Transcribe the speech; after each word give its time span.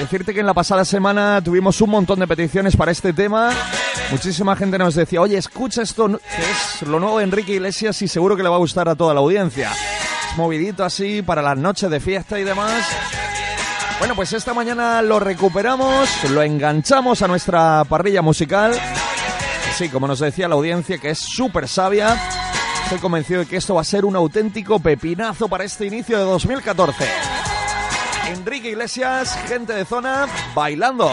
Decirte 0.00 0.32
que 0.32 0.38
en 0.38 0.46
la 0.46 0.54
pasada 0.54 0.84
semana 0.84 1.40
tuvimos 1.42 1.80
un 1.80 1.90
montón 1.90 2.20
de 2.20 2.28
peticiones 2.28 2.76
para 2.76 2.92
este 2.92 3.12
tema. 3.12 3.50
Muchísima 4.12 4.54
gente 4.54 4.78
nos 4.78 4.94
decía, 4.94 5.20
oye, 5.20 5.36
escucha 5.36 5.82
esto, 5.82 6.06
que 6.06 6.50
es 6.50 6.82
lo 6.88 7.00
nuevo 7.00 7.18
de 7.18 7.24
Enrique 7.24 7.54
Iglesias 7.54 8.00
y 8.02 8.06
seguro 8.06 8.36
que 8.36 8.44
le 8.44 8.48
va 8.48 8.54
a 8.54 8.60
gustar 8.60 8.88
a 8.88 8.94
toda 8.94 9.12
la 9.12 9.18
audiencia. 9.18 9.72
Es 9.72 10.36
movidito 10.36 10.84
así 10.84 11.20
para 11.22 11.42
las 11.42 11.58
noches 11.58 11.90
de 11.90 11.98
fiesta 11.98 12.38
y 12.38 12.44
demás. 12.44 12.84
Bueno, 13.98 14.14
pues 14.14 14.32
esta 14.32 14.54
mañana 14.54 15.02
lo 15.02 15.18
recuperamos, 15.18 16.08
lo 16.30 16.44
enganchamos 16.44 17.20
a 17.22 17.26
nuestra 17.26 17.82
parrilla 17.82 18.22
musical. 18.22 18.80
Sí, 19.76 19.88
como 19.88 20.06
nos 20.06 20.20
decía 20.20 20.46
la 20.46 20.54
audiencia, 20.54 20.98
que 20.98 21.10
es 21.10 21.18
súper 21.18 21.66
sabia. 21.66 22.16
Estoy 22.84 23.00
convencido 23.00 23.40
de 23.40 23.46
que 23.46 23.56
esto 23.56 23.74
va 23.74 23.80
a 23.80 23.84
ser 23.84 24.04
un 24.04 24.14
auténtico 24.14 24.78
pepinazo 24.78 25.48
para 25.48 25.64
este 25.64 25.86
inicio 25.86 26.18
de 26.18 26.24
2014. 26.24 27.37
Enrique 28.28 28.68
Iglesias, 28.68 29.38
gente 29.48 29.72
de 29.72 29.84
zona, 29.86 30.26
bailando. 30.54 31.10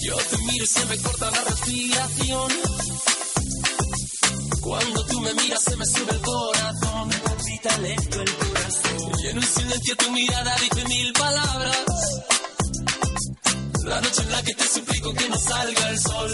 Yo 0.00 0.16
te 0.16 0.38
miro 0.46 0.64
y 0.64 0.66
se 0.66 0.86
me 0.86 0.98
corta 0.98 1.30
la 1.30 1.40
respiración. 1.44 2.48
Cuando 4.60 5.04
tú 5.06 5.20
me 5.20 5.34
miras 5.34 5.62
se 5.62 5.76
me 5.76 5.86
sube 5.86 6.12
el 6.12 6.20
corazón. 6.20 7.08
Me 7.08 7.18
palpita 7.18 7.78
lento 7.78 8.22
el 8.22 8.34
corazón. 8.36 9.12
Y 9.22 9.26
en 9.28 9.36
un 9.38 9.44
silencio 9.44 9.96
tu 9.96 10.10
mirada 10.10 10.56
dice 10.56 10.88
mil 10.88 11.12
palabras. 11.12 11.84
La 13.84 14.00
noche 14.00 14.22
en 14.22 14.32
la 14.32 14.42
que 14.42 14.54
te 14.54 14.64
suplico 14.68 15.14
que 15.14 15.28
no 15.28 15.38
salga 15.38 15.88
el 15.90 15.98
sol. 15.98 16.32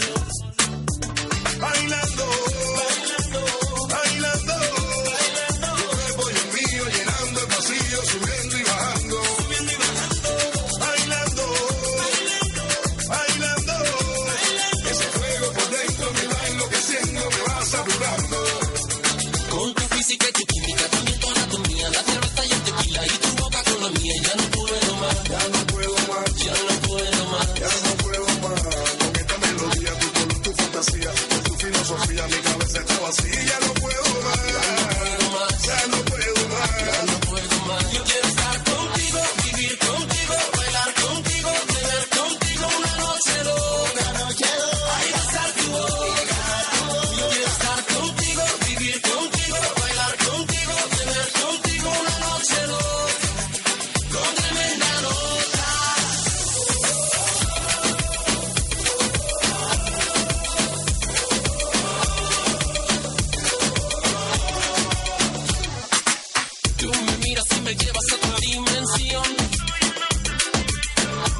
Tú 66.77 66.91
me 66.91 67.17
miras 67.25 67.45
y 67.57 67.61
me 67.61 67.75
llevas 67.75 68.05
a 68.11 68.15
otra 68.15 68.37
dimensión. 68.41 69.23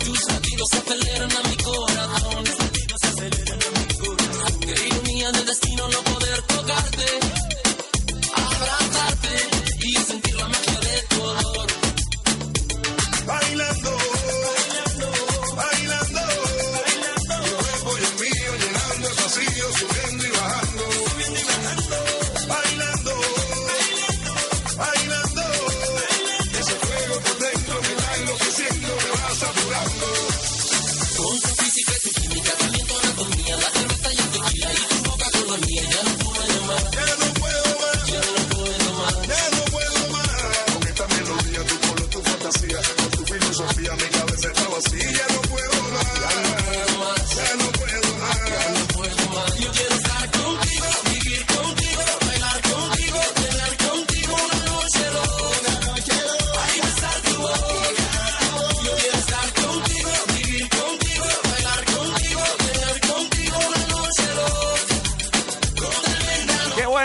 Tus 0.03 0.19
latidos 0.31 0.69
aceleran 0.73 1.31
a 1.31 1.49
mi 1.49 1.57
corazón. 1.57 2.54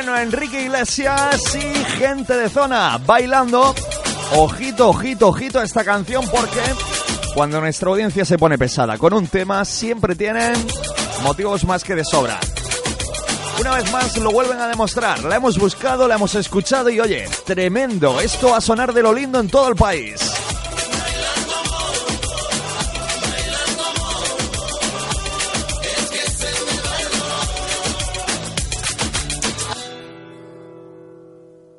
Bueno, 0.03 0.17
Enrique 0.17 0.63
Iglesias 0.63 1.43
y 1.55 1.85
gente 1.99 2.35
de 2.35 2.49
zona 2.49 2.99
bailando. 3.05 3.75
Ojito, 4.35 4.89
ojito, 4.89 5.29
ojito 5.29 5.59
a 5.59 5.65
esta 5.65 5.85
canción 5.85 6.25
porque 6.31 6.63
cuando 7.35 7.61
nuestra 7.61 7.91
audiencia 7.91 8.25
se 8.25 8.39
pone 8.39 8.57
pesada 8.57 8.97
con 8.97 9.13
un 9.13 9.27
tema 9.27 9.63
siempre 9.67 10.15
tienen 10.15 10.55
motivos 11.23 11.65
más 11.65 11.85
que 11.85 11.95
de 11.95 12.05
sobra. 12.07 12.41
Una 13.61 13.75
vez 13.75 13.93
más 13.93 14.17
lo 14.17 14.31
vuelven 14.31 14.59
a 14.59 14.69
demostrar, 14.69 15.23
la 15.23 15.37
hemos 15.37 15.59
buscado, 15.59 16.09
la 16.09 16.15
hemos 16.15 16.35
escuchado 16.35 16.89
y 16.89 16.99
oye, 16.99 17.29
tremendo, 17.45 18.23
esto 18.23 18.53
va 18.53 18.57
a 18.57 18.63
sonar 18.63 18.95
de 18.95 19.03
lo 19.03 19.13
lindo 19.13 19.39
en 19.39 19.51
todo 19.51 19.69
el 19.69 19.77
país. 19.77 20.50